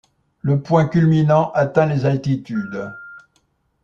Le 0.41 0.59
point 0.59 0.87
culminant 0.87 1.51
atteint 1.51 1.85
les 1.85 2.01
d'altitude. 2.05 2.91